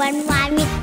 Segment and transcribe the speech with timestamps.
[0.00, 0.73] วันวานมี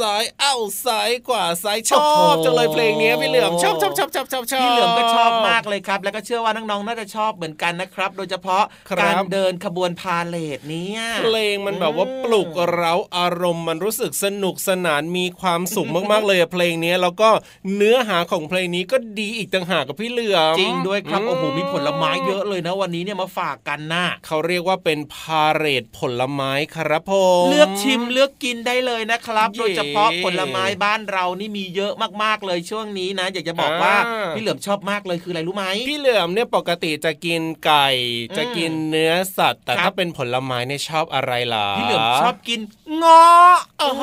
[0.00, 8.64] ซ้ายเอ้าซ้ายขวาซ้ายชอบจังเลยเพลงนี้พี่เหลือมชอบชอบชอบชอบชอบชอบพี่เหลือมก็ชอบมากเลยครับ แล้วก็เชื่อว่าน้องๆน่าจะชอบเหมือนกันนะครับ โดยเฉพาะ
[9.00, 10.88] การเดินขบวนพาเลทนี้
[11.18, 17.30] เพลงมันแบบว่าปลุกเร้าอารมณ์มันรู้สึกสนุกสนานมีความสุขมากๆเลยเพลงนี้แล้วก็
[17.76, 27.12] เนื้อหาของเพลงนี้ก็ดีอีกต่างหากกับพี่เหลือมจริงด้วยครับโอ้โหมีผลไม้เยอะเลยนะวันนี้เนี่ยมาฝากกันนะเขาเรียกว่าเป็นพาเลทผลไม้ครับผ
[27.42, 33.94] มเลือกชิมเลือกกินได้เลยนะครับ โดยเฉพาะผลไม้บ้านเรานี่มีเยอะมากๆเลยช่วงนี้นะ อยากจะบอกว่า
[34.34, 37.88] พี่เหลือมชอบมากเลยคืออะไรรู้ไหมพี่เหลือมเนี่ยปกติจะกินไก่
[38.36, 42.60] จะกินเนื้อสัตว์ แต่ถ้าเป็นผลไม้เนี่ยชอบอะไรล่ะพี่เหลือมชอบกิน
[42.96, 44.02] เงาะโอ้โห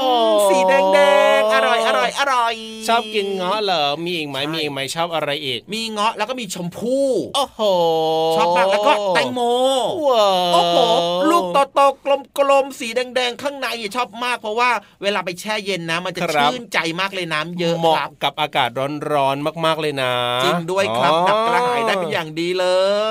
[0.49, 0.99] สีแดงแด
[1.39, 2.55] งอร่อยอร่อยอร่อย
[2.87, 7.59] ชอบกินเงาะเหรอมีอีกไหมมีอีกไหมชอบอะไรอีก มีเงาะแล้วก็มีชมพู่โอ้โห
[8.37, 9.41] ชอบมากแล้วก็แตงโม
[10.53, 10.77] โอ้โห
[11.31, 14.69] ลูกโตๆกลมๆสีแดงๆข้างในชอบมากเพราะว่า
[15.03, 18.69] เวลาไปแช่เย็นนะ มันจะชื่นใจมากเลยน้ำเยอะเหมาะกับอากาศ
[19.11, 20.13] ร้อนๆมากๆเลยนะ
[20.43, 22.65] จริงด้วยครับดับกระหายได้เป็นอย่างดีเล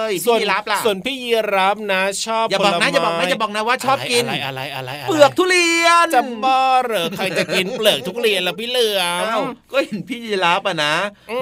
[0.09, 9.03] ยส่วนรับล่ะส่วนพี่ยีรับนะ ชอบอย่าบอกนะอย่าบอกนะอย่าบอกนะว่าชอบกินอะไรอะไรเปลือกทุเรียนจะบ้าเหรอใครจะกินเปลือกทุเรียนล่ะพี่เหลือ
[9.37, 9.41] ม
[9.73, 10.95] ก็เห็นพี่ยีรับอะนะ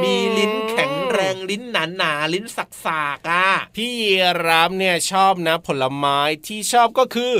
[0.02, 4.12] มีลิ้นแข็งแรงลิ้นหนาหนาลิ้นสักสากอะพี่ยี
[4.46, 7.32] รับเนี่ยชอบนะ ผลไม้ที่ชอบก็คือ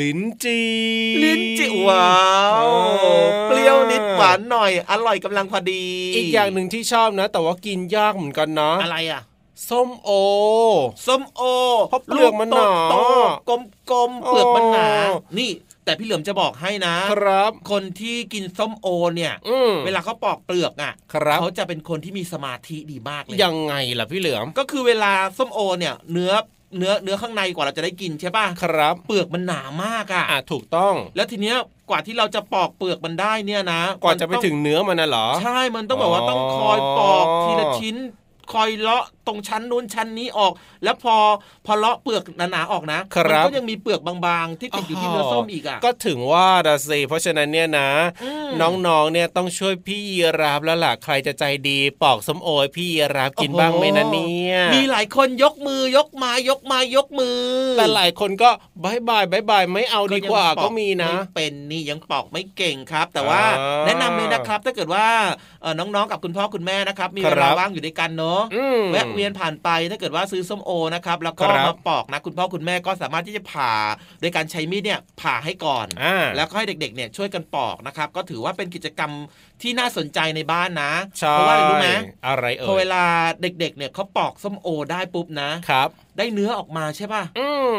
[0.00, 0.60] ลิ้นจี
[1.24, 2.14] ลิ้นจีว้า
[2.64, 2.68] ว
[3.46, 5.84] เปรี้ยวนิดหวานหน่อย อร่อยกำลังพอดี
[6.16, 9.22] อีกอย่างหนึ่งที่ชอบนะ แต่ว่ากินยากเหมือนกันนะอะไรอะ
[9.70, 10.10] ส้มโอ
[11.06, 11.42] ส้มโอ
[11.88, 12.68] เพราะเปลือกมันหนา
[13.48, 13.50] ก
[13.94, 14.88] ลมๆ เปลือกมันหนา
[15.38, 15.50] นี่
[15.84, 19.34] แต่พี่เหลือมจะบอกให้นะ ครับ คนที่กินส้มโอเนี่ย
[19.84, 20.92] เวลาเขาปอกเปลือกอะ
[21.40, 26.32] เขาจะเป็นคนที่มีสมาธิดีมากเลย ยังไงล่ะพี่เหลือม ก็คือเวลาส้มโอเนี่ย เนื้อ
[26.76, 31.56] เนื้อเนื้อข้างในกว่าเราจะได้กินใช่ป่ะครับ เปลือกมันหนามากอะถูกต้อง แล้วทีเนี้ย
[31.90, 37.96] กว่าที่เราจะปอกเปลือกมันได้เนี่ยนะ กว่าจะไปถึงเนื้อมันน่ะเหรอ ใช่มันต้องแบบว่าต้องคอยปอกทีละชิ้น
[38.52, 40.52] คอยเลาะตรงชั้นนู้นชั้นนี้ออก
[40.84, 41.16] แล้วพอ
[41.66, 43.00] พอเลาะเปลือกหนาๆออกนะ
[43.30, 47.88] มันก็ยังมีเปลือกบางๆ ที่ติดอยู่ที่เนื้อส้มอีกอะก็ถึงว่าดาซีเพราะฉะนั้นเนี่ยนะ
[48.60, 57.40] น้องๆเนี่ยต้องช่วยพี่ยีราฟแล้วล่ะใครจะใจดีปอกส้มโอพี่ยีราฟกินบ้างไหมนะเนี่ยมีหลายคนยกมือยกมายกมายกมือ
[57.78, 58.50] แต่หลายคนก็
[58.84, 63.42] bye bye bye bye ไม่เอาดีกว่าก็มีนะเป็นนี่ยังปอกไม่เก่งครับ แต่ว่า
[63.86, 65.06] แนะนำเลยนะครับถ้าเกิดว่า
[65.78, 68.35] น้องๆกับคุณพ่อคุณแม่นะครับ มีเวลาว่างอยู่ด้วยกันเนาะ
[68.92, 73.72] แวะเวียนผ่านไปถ้าเกิดว่าซื้อส้มโอนะครับแล้วก็มาปอกนะคุณพ่อคุณแม่ก็สามารถที่จะผ่า
[74.20, 75.86] โดยการใช้มีดเนี่ยผ่าให้ก่อน
[76.36, 79.10] แล้วก็ให้เด็กๆเนี่ยช่วยกันปอกนะครับก็ถือว่าเป็นกิจกรรม
[79.62, 80.92] ที่น่าสนใจในบ้านนะ
[81.30, 81.90] เพราะว่าอะไรรู้ไหม
[82.26, 83.04] อะไรเอ่ยพอเวลา
[83.42, 87.22] เด็กๆเนี่ยเขาปอกส้มโอได้ปุ๊บนะครับ ได้เนื้อออกมาใช่ป่ะ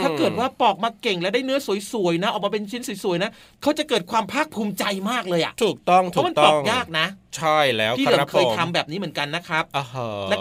[0.02, 1.60] ถ้าเกิดว่าปอกมาเก่งแล้วได้เนื้อ
[1.92, 3.32] สวยๆนะ ออกมาเป็นชิ้นสวยๆนะ
[3.62, 7.08] เขาจะเกิดความภาคภูมิใจมากเลยอะถูกต้องถูกต้องเพราะมันปอกยากนะ
[7.38, 9.64] ใช่แล้วพี่เหลิมเคยทำแบบนี้เหมือนกันนะครับ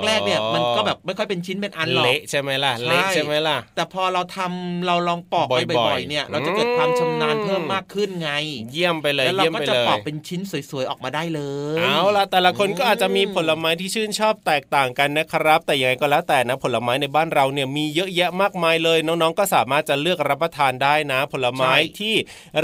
[0.07, 8.31] แรกๆเนี่ยมันก็แบบไม่ค่อยเป็นชิ้นเป็นอันหรอกเละใช่ไหมล่ะเละใช่ไหมล่ะ แต่พอเราทำเราลองปอกไปบ่อยๆเนี่ย เราจะเกิดความชำนาญเพิ่มมากขึ้นไง
[8.73, 10.41] เยี่ยมไปเลยแล้วเราก็จะปอกเป็นชิ้น
[10.71, 11.41] สวยๆออกมาได้เล
[11.79, 22.15] ยเอาล่ะแต่ละคนก็อาจจะมีผลไม้ที่ชื่นชอบแตกต่างกันนะครับ แต่ยังไงก็แล้วแต่นะผลไม้ในบ้านเราเนี่ยมีเยอะแยะมากมายเลย น้องๆ ก็สามารถจะเลือกรับประทานได้นะ ผลไม้ที่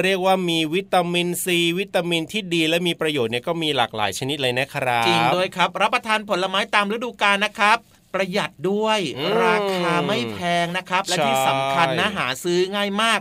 [0.01, 7.79] เรียกว่ามีวิตามินซีวิตามินที่ดี และมีประโยชน์เนี่ยก็มีหลากหลายชนิดเลยนะครับจริงด้วยครับ รับประทานผลไม้ตามฤดูกาลนะครับ
[8.15, 8.99] ประหยัดด้วย
[9.43, 13.21] ราคาไม่แพงนะครับ และที่สำคัญนะหาซื้อง่ายมาก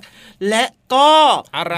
[0.49, 1.13] และก็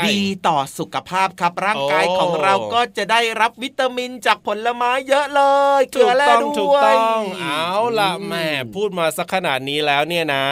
[0.07, 5.41] ดีต่อสุขภาพครับ ร่างกายของเราก็จะได้รับวิตามินจากผลไม้เยอะเล
[5.79, 7.67] ยเกลือแร่ด้วยถูกต้องเอา
[7.99, 8.45] ล่ะแม่
[8.75, 10.45] พูดมาสักขนาดนี้แล้วเนี่ยนะ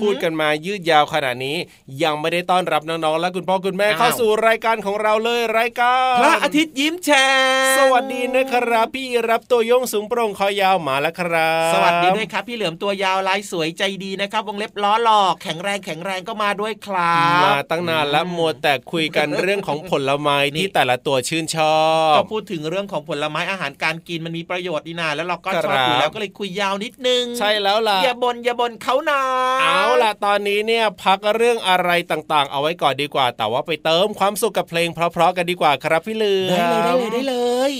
[0.00, 1.56] พูดกันมายืดยาวขนาดนี้
[2.02, 7.28] ยังไม่ได้ต้อนรับน้องๆและคุณพ่อคุณแม่เข้าสู่รายการของเราเลยรายการพระอาทิตย์ยิ้มแฉ่
[7.72, 21.78] งสวัสดีนะครับ พี่รับตัวโยงสูงโปร่งคอยาวมาแล้วครับ สวัสดีด้วยครับ พี่เหลือมตัวยาวลายสวยใจดีนะครับ วงเล็บล้อหลอกแข็งแรงแข็งแรงก็มาด้วยครับมาตั้งนานแล้วมัวแต่คุยกันเรื่องของผลไม้ที่แต่ละตัวชื่นชอ
[22.12, 29.22] บก็พูดถึงเรื่องของผลไม้อาหารการกินมันมีประโยชน์ดีนาแล้วเราก็ชอบอยู่แล้วก็เลยคุยยาวนิดนึง ใช่แล้วล่ะอย่าบนอย่าบนเขานา
[29.62, 37.36] เอาล่ะตอนนี้เนี่ยพักเรื่องอะไรต่างๆ เอาไว้ก่อนดีกว่า แต่ว่าไปเติมความสุขกับเพลงเพราะๆกันดีกว่าครับพี่ลือได้เลยได้เลยได้เล
[37.72, 37.74] ย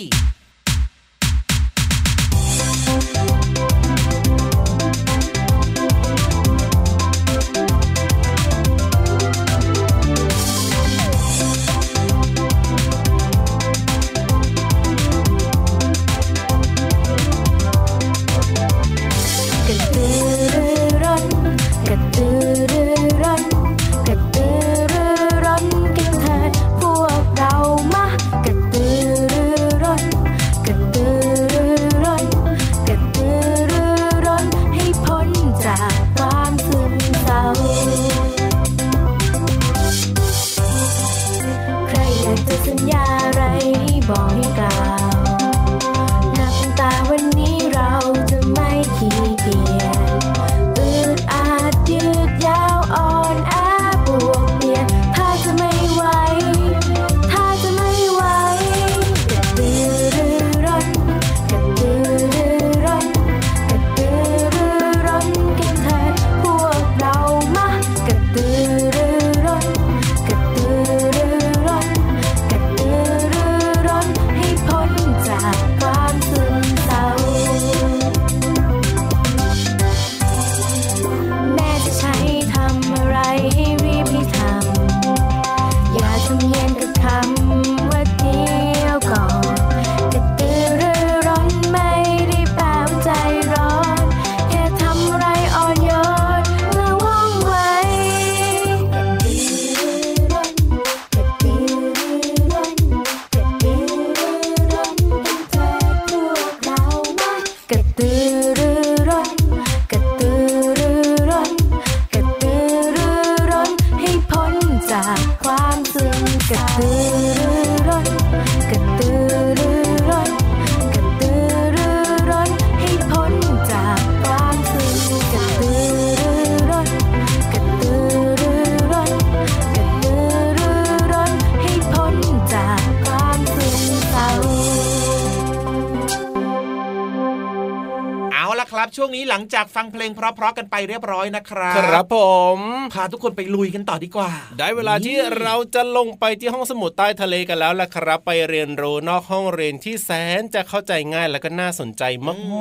[139.44, 142.16] งนี้หลังจากฟังเพลงเพราะๆกันไปเรียบร้อยนะครับครับผ
[142.56, 142.58] ม
[142.94, 152.02] พาทุกคนไปลุยกันต่อดีกว่า ได้เวลาที่เราจะลงไปที่ห้องสมุดใต้ทะเลกันแล้วล่ะครับ ไปเรียนรู้นอกห้องเรียนที่แสนจะเข้าใจง่ายและก็น่าสนใจ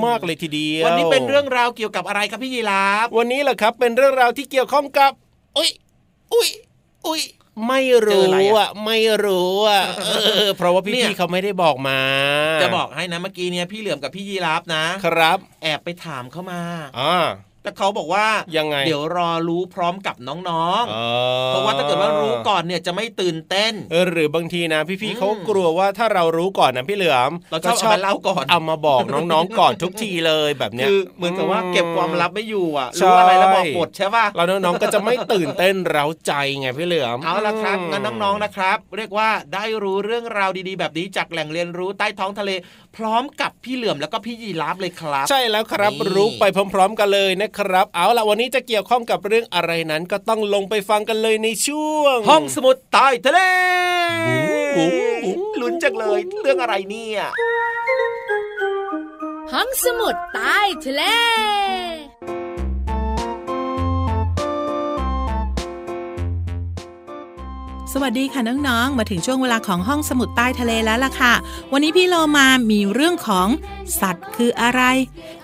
[0.06, 5.12] มากๆเลยทีเดียว วันนี้เป็นเรื่องราวเกี่ยวกับอะไรครับพี่ยีราฟวันนี้แหละครับเป็นเรื่องราวที่เกี่ยวข้องกับ
[5.58, 5.72] อุ้ย
[6.34, 6.50] อุ้ย
[7.08, 7.22] อุ้ย
[7.68, 10.12] ไม่รู้อะไม่รู้อะเอ
[10.44, 12.00] อเพราะว่าพี่ๆเขาไม่ได้บอกมา
[12.62, 16.62] จะบอกให้นะเมื่อกี้เนี่ยพี่เหลือมกับพี่ยีราฟนะครับ แอบไปถามเข้ามา
[17.00, 17.28] อ่า
[17.64, 18.26] แต่เขาบอกว่า
[18.58, 42.52] ยังไงเดี๋ยวรอรู้พร้อมกับน้องอ๋อๆเพราะว่าถ้าเกิดว่ารู้ก่อนเนี่ยจะไม่ตื่นเต้นเออหรือบางทีนะ พี่อืๆมเขากลัวว่าถ้าเรารู้ก่อนนะพี่เหลือมเราชอบเอามาเล่าก่อนเอามาบอกน้องๆก่อนทุกทีเลยแบบเนี้ยคือเหมือนกับว่าเก็บความลับไม่อยู่อะใช่รู้อะไรแล้วบอกหมดใช่ป่ะเราน้องๆก็จะไม่ตื่นเต้นเร้าใจไงพี่เหลือมเอาละครับงั้นน้องๆนะครับ เรียกว่าได้รู้เรื่องราวดีๆ แบบนี้จากแหล่งเรียนรู้ใต้ท้องทะเล
[42.96, 53.40] พร้อมกับพี่เหลือมแล้วก็พี่ยีราฟเลยครับ ใช่แล้วครับนี่รู้ไปพร้อม ๆ กันเลยนะครับ เอาล่ะวันนี้จะเกี่ยวข้องกับเรื่องอะไรนั้นก็ต้องลงไปฟังกันเลยในช่วง ห้องสมุดใต้ทะเล
[54.78, 54.90] บู๊
[55.24, 57.20] บู๊ลุ้นจังเลยเรื่องอะไรเนี่ย
[59.54, 61.04] ห้องสมุดใต้ทะเล
[67.96, 71.34] สวัสดีค่ะน้องๆ มาถึงช่วงเวลาของห้องสมุดใต้ทะเลแล้วล่ะค่ะ
[71.72, 73.48] วันนี้พี่โลมามีเรื่องของ
[74.02, 74.82] สัตว์คืออะไร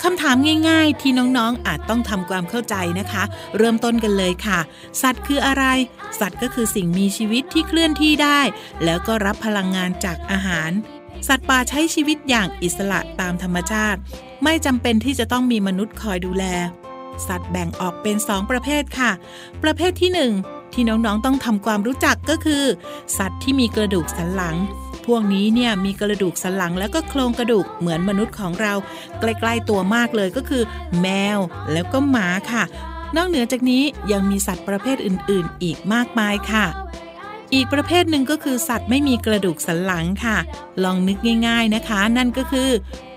[0.03, 0.35] คำถาม
[0.69, 3.23] ง่าย ๆ ที่น้องๆ อาจต้องทำความเข้าใจนะคะ
[3.57, 4.59] เริ่มต้นกันเลยค่ะ
[5.01, 5.65] สัตว์คืออะไร
[6.19, 8.39] สัตว์ก็คือสิ่งมีชีวิตที่เคลื่อนที่ได้
[8.83, 10.71] แล้วก็รับพลังงานจากอาหาร
[11.27, 13.99] สัตว์ป่าใช้ชีวิตอย่างอิสระตามธรรมชาติ
[14.43, 16.45] ไม่จำเป็นที่จะต้องมีมนุษย์คอยดูแล
[17.27, 19.11] สัตว์แบ่งออกเป็น 2 ประเภทค่ะ
[19.63, 20.11] ประเภทที่
[20.43, 22.63] 1 ที่น้องๆต้องทำความรู้จักก็คือ
[23.17, 24.57] สัตว์ที่มีกระดูกสันหลัง
[25.05, 28.73] พวกนี้เนี่ยมีกระดูกสันหลังแล้วก็โครงกระดูกเหมือนมนุษย์ของเรา
[29.19, 30.63] ใกล้ๆตัวมากเลยก็คือ
[31.01, 31.07] แม
[31.37, 31.39] ว
[31.71, 32.63] แล้วก็หมาค่ะ
[33.15, 36.65] นอกเหนือจากนี้ยังมีสัตว์ประเภทอื่น ๆ อีกมากมายค่ะ
[37.53, 40.37] อีกประเภทหนึ่งก็คือสัตว์ไม่มีกระดูกสันหลังค่ะ
[40.83, 42.69] ลองนึกง่าย ๆนะคะ นั่นก็คือ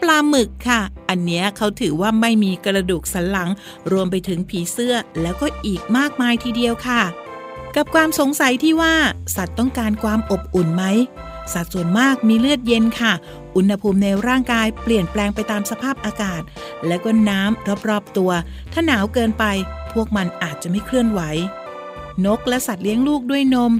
[0.03, 3.51] ปลาหมึกค่ะ อันเนี้ยเขาถือว่าไม่มีกระดูกสันหลัง
[3.93, 7.03] รวมไปถึงผีเสื้อแล้วก็อีกมากมายทีเดียวค่ะ
[7.77, 8.95] กับความสงสัยที่ว่า
[9.37, 10.85] สัตว์ต้องการความอบอุ่นไหม
[11.55, 13.13] สัตว์ส่วนมากมีเลือดเย็นค่ะ
[13.57, 16.43] อุณหภูมิในร่างกายเปลี่ยนแปลงไปตามสภาพอากาศ
[16.87, 18.31] และก็น้ำรอบๆตัว
[18.73, 19.45] ถ้าหนาวเกินไป
[19.93, 21.21] พวกมันอาจจะไม่เคลื่อนไหว
[22.27, 23.73] นกและสัตว์เลี้ยงลูกด้วยนม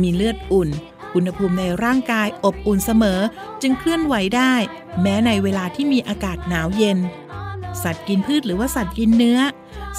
[0.00, 0.68] มีเลือดอุ่น
[1.14, 3.20] อุณหภูมิในร่างกายอบอุ่นเสมอ
[3.62, 4.54] จึงเคลื่อนไหวได้
[5.02, 6.98] แม้ในเวลาที่มีอากาศหนาวเย็น
[7.82, 9.40] สัตว์กินพืชหรือว่าสัตว์กินเนื้อ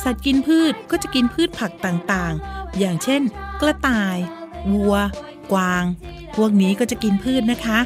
[0.04, 3.22] สัตว์กินพืชก็จะกินพืชผักต่างๆ อย่างเช่น
[3.62, 4.18] กระต่าย
[4.74, 4.96] วัว
[5.52, 5.84] กวาง
[6.36, 7.80] พวกนี้ก็จะกินพืชนะคะ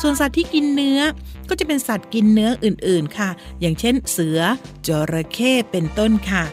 [0.00, 1.00] ส่วนสัตว์ที่กินเนื้อ
[1.48, 4.40] ก็จะเป็นสัตว์กินเนื้ออื่นๆค่ะ อย่างเช่น เสือ
[4.86, 6.44] จระเข้เป็นต้นค่ะ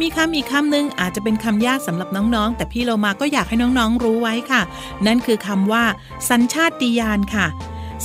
[0.00, 4.62] มีคำอีกคำหนึ่งอาจจะเป็นคำยากสำหรับน้องๆ แต่พี่โลมาก็อยากให้น้องๆรู้ไว้ค่ะ
[5.06, 5.84] นั่นคือคำว่า
[6.30, 7.46] สัญชาติญาณค่ะ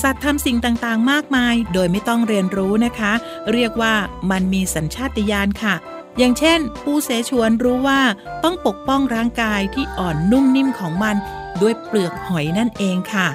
[0.02, 3.12] สัตว์ทำสิ่งต่างๆ มากมาย โดยไม่ต้องเรียนรู้นะคะ
[3.54, 3.94] เรียกว่า
[4.32, 5.76] มันมีสัญชาติญาณค่ะ
[6.18, 8.02] อย่างเช่น ปูเสฉวนรู้ว่า
[8.44, 11.16] ต้องปกป้องร่างกายที่อ่อนนุ่มนิ่มของมัน
[11.62, 13.28] ด้วยเปลือกหอยนั่นเองค่ะ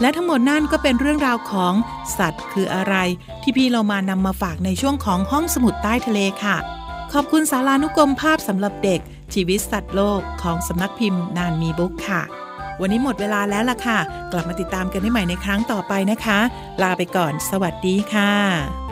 [0.00, 1.74] และทั้งหมดนั่นก็เป็นเรื่องราวของ
[2.18, 2.94] สัตว์คืออะไร
[3.42, 6.56] ที่พี่เรามานำมาฝากในช่วงของห้องสมุดใต้ทะเลค่ะ
[7.16, 9.00] ขอบคุณสารานุกรมภาพสำหรับเด็ก
[9.34, 12.22] ชีวิตสัตว์โลกของสำนักพิมพ์นานมีบุ๊กค่ะ
[12.80, 13.98] วันนี้หมดเวลาแล้วล่ะค่ะ
[14.32, 16.38] กลับมาติดตามกันได้ใหม่ในครั้งต่อไปนะคะ
[16.82, 18.83] ลาไปก่อน สวัสดีค่ะ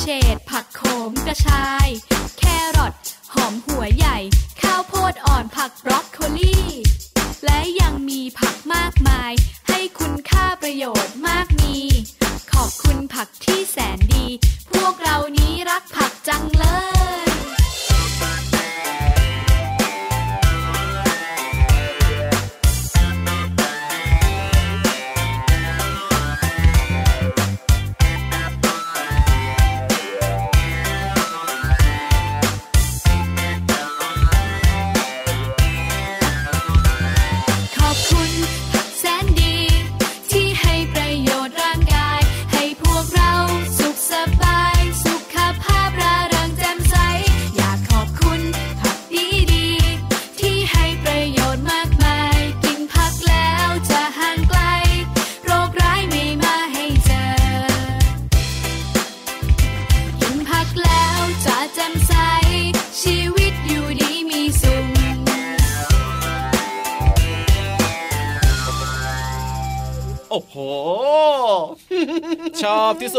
[0.00, 1.88] เฉดผักโขมกระชาย
[2.38, 2.42] แค
[2.76, 2.92] รอท
[3.34, 4.18] หอมหัวใหญ่
[4.62, 6.54] ข้าวโพดอ่อนผักบรอกโคลี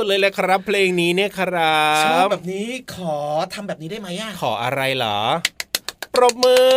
[0.01, 3.15] สุดเลยแหละครับ เพลงนี้เนี่ยครัชอบบแบบนี้ขอ
[3.53, 5.19] ทำแบบนี้ได้ไหมอะขออะไรเหรอ
[6.15, 6.67] ปรบมือ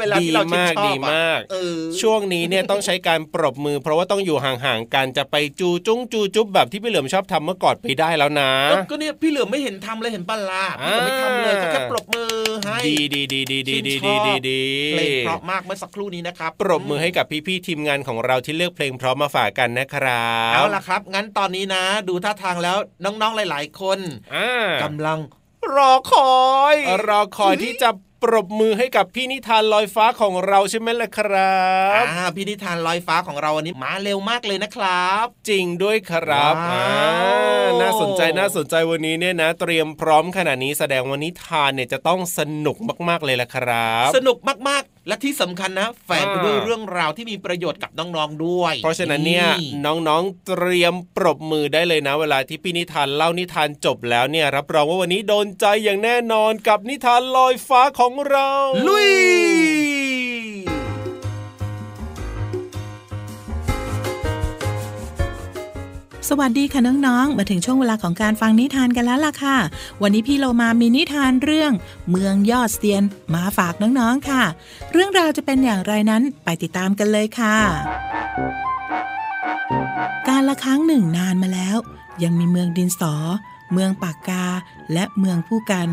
[0.00, 12.32] เวลาที่เราชื่นมากชอบดีอะมากเออช่วงนี้เนี่ยต้องใช้การปรบมือ เพราะว่าต้องอยู่ห่างๆกันจะไปจูจุ้งจูจุ๊บแบบที่พี่เหลือมชอบทำเมื่อก่อนไปได้แล้วนะเอ้าก็เนี่ยพี่เหลือมไม่เห็นทำเลยเห็นปะล่ะพี่เหลือมไม่ทำเลยอ่าก็แค่ปรบมือ
[12.64, 23.98] ให้ดีดีดีดีดีดีชื่ดีนชดีอบดีเพลงเพราะมากเมื่อสักครู่นี้นะครับปรบมือให้กับพี่ๆทีมงานของเราที่เลือกเพลงเพราะมาฝากกันนะครับเอาล่ะครับ งั้นตอนนี้นะ ดูท่าทางแล้วน้องๆหลาย ๆ คน
[24.34, 24.50] อ่า
[24.82, 25.18] กำลัง
[25.76, 26.36] รอคอ
[26.72, 26.76] ย
[27.08, 27.90] รอคอยที่จะ
[28.22, 31.58] ปรบมือให้กับพี่นิทานลอยฟ้าของเราใช่ไหมล่ะครั
[32.02, 42.76] บอ่าพี่นิทานลอยฟ้าของเราวันนี้มาเร็วมากเลยนะครับ จริงด้วยครับว้าวอ่าน่าสนใจน่าสนใจวันนี้เนี่ยนะ เตรียมพร้อมขนาดนี้แสดงวันนิทานเนี่ยจะต้องสนุก
[43.08, 44.36] มากๆเลยล่ะครับ สนุก
[44.68, 49.46] มากๆ และที่สำคัญนะ แฝงไปด้วยอ่าเรื่องราวที่มีประโยชน์กับน้องๆด้วย เพราะฉะนั้นเนี่ย
[49.86, 58.50] น้องๆเตรียมปรบมือได้เลยนะ เวลาที่พี่นิทานเล่านิทานจบแล้วเนี่ยรับรองว่าวันนี้โดนใจอย่างแน่นอนกับนิทานลอยฟ้าของเรา
[58.88, 59.08] ลุย
[66.28, 69.56] สวัสดีค่ะน้องๆ มาถึงช่วงเวลาของการฟังนิทานกันแล้วล่ะค่ะ
[70.02, 71.72] วันนี้พี่เรามามีนิทานเรื่อง
[72.10, 73.02] เมืองยอดเซียน
[73.34, 74.42] มาฝากน้องๆค่ะ
[74.92, 77.56] เรื่องราวจะเป็นอย่างไรนั้นไปติดตามกันเลยค่ะ
[80.28, 81.76] การละครั้งหนึ่งนานมาแล้ว
[82.22, 83.14] ยังมีเมืองดินสอ
[83.72, 84.46] เมืองปากกา
[84.92, 85.88] และเมืองผู้กัน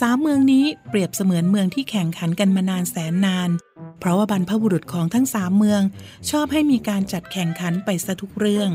[0.00, 3.50] สามเมืองนี้เปรียบเสมือนเมืองที่แข่งขันกันมานานแสนนาน
[3.98, 5.82] เพราะว่าบรรพบุรุษของทั้งสามเมือง
[6.30, 8.70] ชอบให้มีการจัดแข่งขันไปซะทุกเรื่อง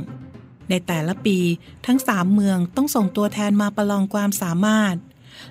[0.69, 1.37] ในแต่ละปี
[1.85, 4.95] ทั้งสามเมืองต้องส่งตัวแทนมาประลองความสามารถ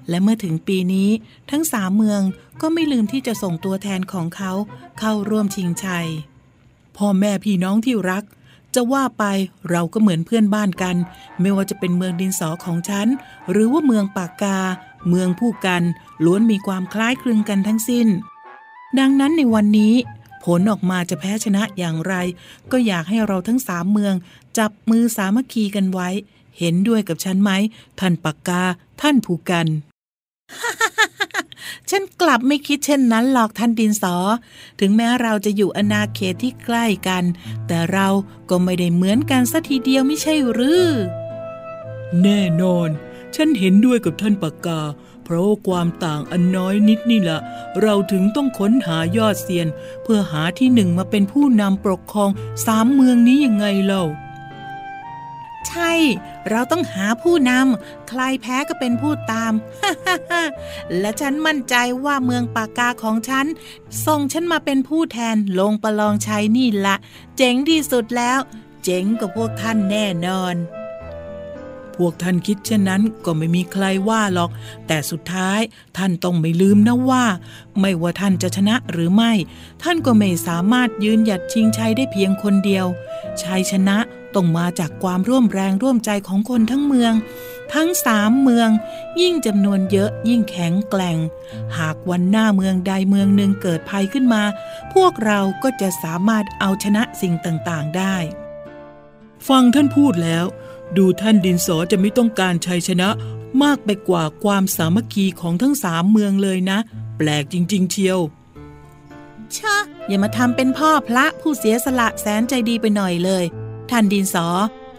[0.08, 1.10] และเมื่อถึงปีนี้
[1.50, 2.20] ทั้งสามเมือง
[2.60, 4.52] ก็ไม่ลืมที่จะส่งตัวแทนของเขา
[4.98, 6.08] เข้าร่วมชิงชัย
[6.96, 8.24] พ่อแม่พี่น้องที่รัก
[8.74, 9.24] จะว่าไป
[9.70, 10.96] เราก็เหมือนเพื่อนบ้านกัน
[11.40, 13.06] ไม่ว่าจะเป็นเมืองดินสอของฉัน
[13.50, 14.58] หรือว่าเมืองปากกา
[15.08, 15.82] เมืองผู้กัน
[16.24, 18.08] ล้วนมีความคล้ายคลึงกันทั้งสิ้น
[18.98, 19.94] ดังนั้นในวันนี้
[20.44, 22.14] ผลออกมาจะแพ้ชนะอย่างไร
[22.70, 24.14] ก็อยากให้เราทั้งสามเมือง
[24.58, 26.08] จับมือสามัคคีกันไว้
[26.58, 27.50] เห็นด้วยกับฉันไหม
[28.00, 28.62] ท่านปากกา
[29.00, 29.66] ท่านผู้กัน
[31.90, 34.16] ฉันกลับไม่คิดเช่นนั้นหรอกท่านดินสอ
[34.80, 37.24] ถึงแม้เราจะอยู่อนาเขตที่ใกล้กัน
[37.66, 38.08] แต่เรา
[38.50, 40.86] ก็ไม่ได้เหมือนกันสัทีเดียวไม่ใช่หรือ
[42.22, 42.88] แน่นอน
[43.34, 44.80] ฉันเห็นด้วยกับท่านปากกา
[45.24, 47.40] เพราะความต่างอันน้อยนิดนี่แหละ
[47.82, 49.68] เราถึงต้องค้นหายอดเซียน
[50.02, 52.30] เพื่อหาที่หนึ่งมาเป็นผู้นำปกครอง
[52.66, 54.04] สามเมืองนี้ยังไงเล่า
[55.68, 55.92] ใช่
[56.50, 59.52] เราต้องหาผู้นำ ใครแพ้ก็เป็นผู้ตาม
[60.98, 63.46] และฉันมั่นใจว่าเมืองปากกาของฉัน
[64.06, 66.96] ส่งฉันมาเป็นผู้แทนลงประลองชัยนี่ละ
[67.36, 68.38] เจ๋งที่สุดแล้ว
[68.84, 70.56] เจ๋งกว่าพวกท่านแน่นอน
[71.98, 74.50] พวกท่านคิดเช่นนั้นก็ไม่มีใครว่าหรอก
[74.86, 75.60] แต่สุดท้าย
[75.96, 77.24] ท่านต้องไม่ลืมนะว่า
[77.80, 79.32] ไม่ว่าท่านจะชนะหรือไม่
[79.82, 82.86] ท่านก็ไม่สามารถยืนหยัดชิงชัยได้เพียงคนเดียว
[83.42, 83.98] ชัยชนะ
[84.34, 87.12] ต้องมาจากความร่วมแรงร่วมใจของคนทั้งเมือง
[87.74, 88.68] ทั้งสามเมือง
[89.20, 91.18] ยิ่งจำนวนเยอะยิ่งแข็งแกร่ง
[91.78, 94.42] หากวันหน้าเมืองใดเมืองหนึ่งเกิดภัยขึ้นมา
[94.94, 98.16] พวกเราก็จะสามารถเอาชนะสิ่งต่างๆได้
[99.48, 100.44] ฟังท่านพูดแล้ว
[100.96, 103.08] ดูท่านดินสอจะไม่ต้องการชัยชนะ
[103.62, 106.78] มากไปกว่าความสามัคคีของทั้งสามเมืองเลยนะ
[107.18, 108.18] แปลกจริง ๆ เชียว
[109.56, 109.76] ชะ
[110.08, 113.44] อย่ามาทำเป็นพ่อพระผู้เสียสละแสนใจดีไปหน่อยเลย
[113.90, 114.46] ท่านดินสอ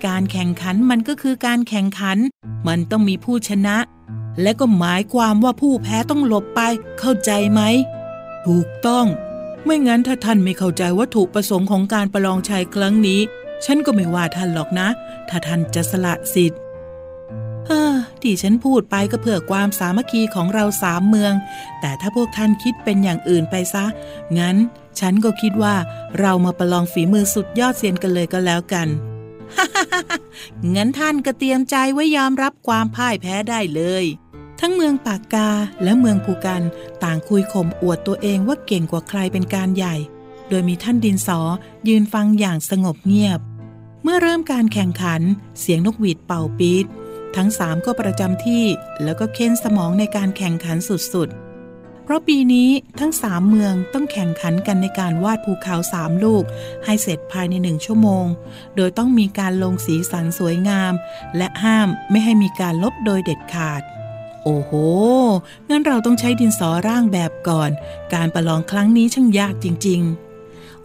[0.05, 2.17] การแข่งขันมันก็คือการแข่งขัน
[2.67, 3.77] มันต้องมีผู้ชนะ
[4.41, 6.61] และก็หมายความว่าผู้แพ้ต้องหลบไป
[6.99, 7.61] เข้าใจไหม
[8.47, 9.05] ถูกต้อง
[9.65, 13.19] ไม่งั้นถ้าท่านไม่เข้าใจวัตถุประสงค์ของการประลองชัยครั้งนี้
[13.65, 14.87] ฉันก็ไม่ว่าท่านหรอกนะ
[15.29, 16.59] ถ้าท่านจะสละสิทธิ์
[17.67, 21.33] เฮ้อที่ฉันพูดไปก็เพื่อความสามัคคีของเราสามเมือง
[21.81, 23.85] แต่ถ้าพวกท่านคิดเป็นอย่างอื่นไปซะ
[24.37, 24.55] งั้น
[24.99, 25.75] ฉันก็คิดว่า
[26.19, 28.87] เรามาประลองฝีมือสุดยอดเซียนกันเลยก็แล้วกัน
[30.75, 34.05] งั้นท่านก็เตรียมใจไว้ยอมรับความพ่ายแพ้ได้เลย
[34.59, 35.49] ทั้งเมืองปากกา
[35.83, 36.63] และเมืองภูกัน
[37.03, 39.95] ต่างคุยข่มอวดตัวเองว่าเก่งกว่าใครเป็นการใหญ่
[40.49, 41.39] โดยมีท่านดินสอ
[41.87, 43.39] ยืนฟังอย่างสงบเงียบ
[44.03, 45.21] เมื่อเริ่มการแข่งขัน
[45.59, 46.85] เสียงนกหวีดเป่าปี๊ด
[47.35, 48.65] ทั้งสามก็ประจำที่
[49.03, 50.77] แล้วก็เค้นสมองในการแข่งขัน
[51.13, 56.43] สุดๆ เพราะปีนี้ทั้งสามเมืองต้องแข่งขันกันในการวาดภูเขาสามลูก
[56.85, 58.25] ให้เสร็จภายในหนึ่งชั่วโมง
[58.75, 60.93] โดยต้องมีการลงสีสันสวยงาม
[61.37, 63.81] และห้ามไม่ให้มีการลบโดยเด็ดขาด
[64.43, 64.71] โอ้โห
[65.69, 67.71] งั้นเราต้องใช้ดินสอร่างแบบก่อน
[68.13, 70.28] การประลองครั้งนี้ช่างยากจริง ๆ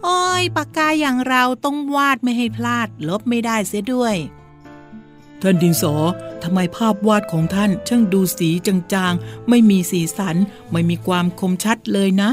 [0.05, 4.15] โอ้ยปากกาอย่างเราต้องวาดไม่ให้พลาด ลบไม่ได้เสียด้วย
[5.41, 5.93] ท่านดินสอ
[6.43, 10.35] ทำไมภาพวาดของท่านช่างดูสีจางๆ ไม่มีสีสัน
[10.71, 12.29] ไม่มีความคมชัดเลยนะ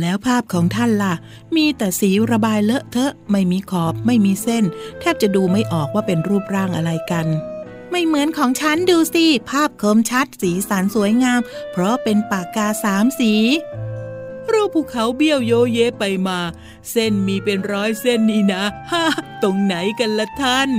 [0.00, 1.14] แล้วภาพของท่านล่ะ
[1.56, 4.64] มีแต่สีระบายเลอะเทอะ ไม่มีขอบ ไม่มีเส้น
[5.00, 7.26] แทบจะดูไม่ออกว่าเป็นรูปร่างอะไรกัน
[7.90, 11.40] ไม่เหมือนของฉันดูสิ ภาพคมชัดสีสันสวยงาม
[11.72, 13.32] เพราะเป็นปากกาสามสี
[14.52, 16.38] รูปภูเขาเบี้ยวโยเยไปมา
[16.90, 19.04] เส้นมีเป็นร้อยเส้นนี่นะฮ่า
[19.42, 20.70] ตรงไหนกันละท่าน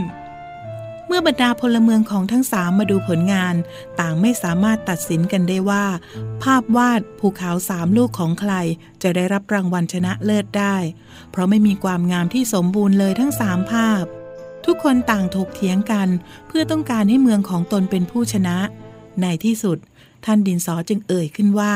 [1.08, 3.56] เมื่อบรรดาพลเมืองของทั้งสามมาดูผลงาน
[4.00, 5.86] ต่างไม่สามารถตัดสินกันได้ว่า
[6.44, 8.54] ภาพวาดภูเขาสามลูกของใคร
[9.04, 10.76] จะได้รับรางวัลชนะเลิศได้
[11.32, 14.04] เพราะไม่มีความงามที่สมบูรณ์เลยทั้งสามภาพ
[14.66, 16.08] ทุกคนต่างถกเถียงกัน
[16.48, 18.58] เพื่อต้องการให้เมืองของตนเป็นผู้ชนะ
[19.22, 19.78] ในที่สุด
[20.26, 21.74] ท่านดินสอจึงเอ่ยขึ้นว่า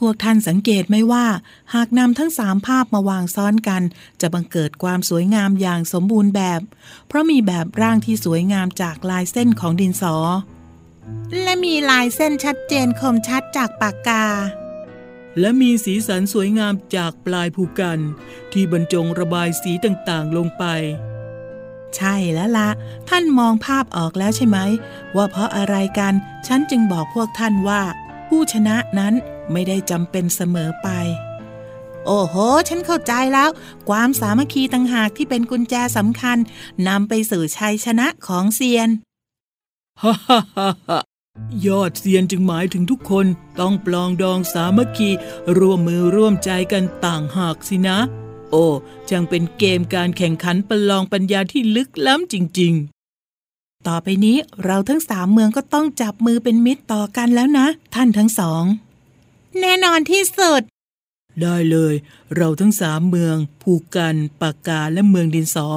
[0.00, 1.26] พวกท่านสังเกตไหมว่า
[1.74, 3.82] หากนำทั้งสามภาพมาวางซ้อนกัน
[4.20, 6.60] จะบังเกิดความสวยงามอย่างสมบูรณ์แบบ
[7.08, 10.16] เพราะมีแบบร่างที่สวยงามจากลายเส้นของดินสอ
[11.42, 14.24] และมีลายเส้นชัดเจนคมชัดจากปากกา
[15.40, 17.98] และมีสีสันสวยงามจากปลายภูกัน
[18.52, 20.64] ที่บรรจงระบายสีต่างๆลงไป
[21.96, 22.68] ใช่แล้วละ
[23.08, 24.58] ท่านมองภาพออกแล้วใช่ไหม
[25.16, 26.14] ว่าเพราะอะไรกัน
[26.46, 27.82] ฉันจึงบอกพวกท่านว่า
[28.28, 29.14] ผู้ชนะนั้น
[29.52, 30.88] ไม่ได้จำเป็นเสมอไป
[32.06, 32.34] โอ้โห
[32.68, 33.50] ฉันเข้าใจแล้ว
[33.88, 36.38] ความสามัคคีต่างหากที่เป็นกุญแจสำคัญ
[36.88, 38.88] นำไปสู่ชัยชนะของเซียน
[40.02, 40.98] ฮ่าฮ่าฮ่าฮ่า
[41.66, 43.26] ยอดเซียนจึงหมายถึงทุกคน
[43.60, 45.10] ต้องปลองดองสามัคคี
[45.58, 47.98] ร่วมมือร่วมใจกันต่างหากสินะ
[48.50, 48.66] โอ้
[49.10, 52.72] จังเป็นเกมการแข่งขันประลองปัญญาที่ลึกล้ำจริง
[53.30, 58.64] ๆ ต่อไปนี้เราทั้งสามเมืองก็ต้องจับมือเป็นมิตรต่อกันแล้วนะ ท่านทั้งสอง
[59.60, 60.62] แน่นอนที่สุด
[61.42, 61.94] ได้เลย
[62.36, 65.68] เราทั้งสามเมืองภูกันปากกาและเมืองดินสอ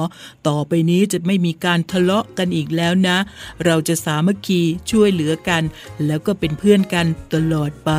[0.48, 3.18] ต่อไปนี้จะไม่มีการทะเลาะกันอีกแล้วนะ
[3.64, 5.62] เราจะสามัคคีช่วยเหลือกัน
[6.06, 7.90] แล้วก็เป็นเพื่อนกันตลอดไป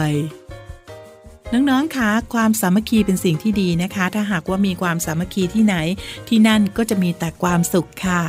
[1.53, 5.75] น้องๆ คะ ความสามัคคีเป็นสิ่งที่ดีนะคะ ถ้าหากว่ามีความสามัคคีที่ไหน
[6.27, 8.21] ที่นั่นก็จะมีแต่ความสุขค่ะ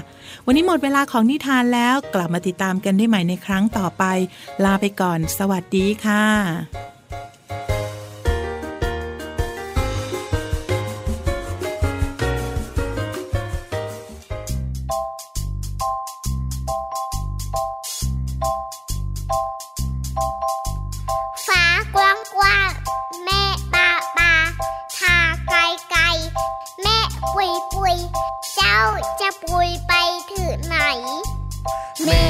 [0.46, 4.04] วันนี้หมดเวลาของนิทานแล้ว กลับมาติดตามกันได้ใหม่ในครั้งต่อไป
[4.64, 6.91] ลาไปก่อน สวัสดีค่ะ
[21.46, 22.70] ฟ้ากว้างกว้าง
[23.24, 23.42] แม่
[23.74, 24.32] ปาปา
[24.98, 25.16] ทา
[25.48, 25.58] ไกล
[25.90, 26.02] ไกล
[26.82, 26.98] แม่
[27.34, 27.96] ปุยปุย
[28.54, 28.76] เจ้า
[29.20, 29.92] จะปุยไป
[30.32, 30.76] ถึงไหน
[32.04, 32.22] แม่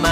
[0.00, 0.08] ไหม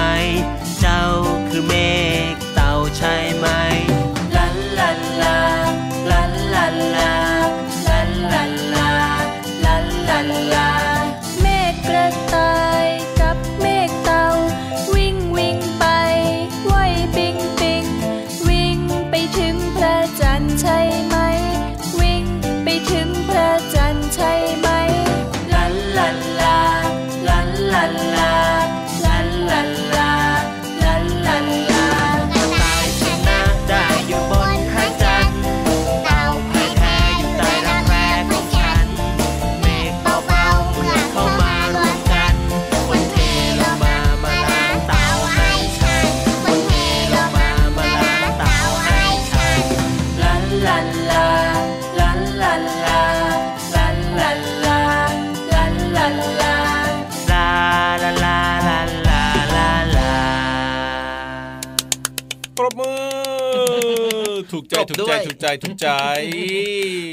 [64.90, 65.88] ถูกใจจบถูกด้ใจวยถูกใจถูกใจ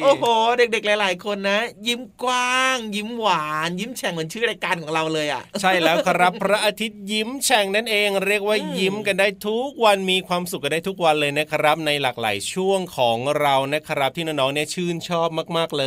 [0.04, 0.26] โอ้โห
[0.58, 15.86] เด็กๆ หลาย ๆ คนนะ ยิ้มกว้าง ยิ้มหวาน ยิ้มแฉ่งเหมือนชื่อรายการของเราเลยอะ ใช่แล้วครับพระอาทิตย์ยิ้มแฉ่งนั่นเอง เรียกว่ายิ้มกันได้ทุกวันมีความสุขกันได้ทุกวันเลยนะครับ ในหลากหลายช่วงของเรานะครับ ที่น้องๆเนี่ยชื่นชอบมากๆเล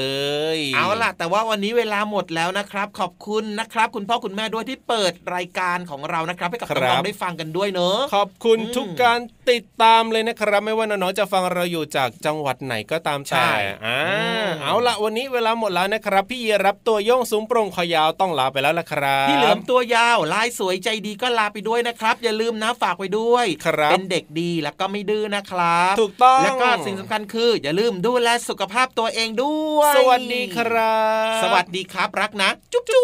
[0.57, 9.18] ย เอาล่ะ แต่ว่าวันนี้เวลาหมดแล้วนะครับ ขอบคุณนะครับ คุณพ่อคุณแม่ด้วยที่เปิดรายการของเรานะครับให้กับน้องๆได้ฟังกันด้วยเนอะขอบคุณอืมทุกการ
[9.51, 13.51] ติดตามเลยนะครับ ไม่ว่าน้องๆจะฟังเราอยู่จากจังหวัดไหนก็ตามใช่แต่
[13.87, 30.99] อ่าอืมเอาละวันนี้เวลาหมดแล้วนะครับ พี่เยรับตัวโยงสูงโปร่งคอยาวต้องลาไปแล้วละครับ พี่เหลือมตัวยาวลายสวยใจดีก็ลาไปด้วยนะครับ อย่าลืมนะฝากไว้ด้วยครับเป็นเด็กดีแล้วก็ไม่ดื้อนะครับ ถูกต้องแล้วก็สิ่งสำคัญคือ อย่าลืมดูแลสุขภาพตัวเองด้วย สวัสดีครั
[31.38, 33.01] บ สวัสดีครับรักนะ จุ๊บจุ๊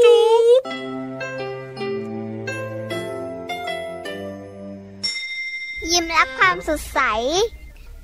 [0.60, 0.62] บ
[5.92, 7.00] ยิ้มรับความสดใส